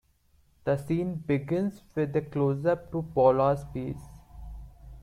[0.63, 4.07] The scene begins with a closeup to Paula's face.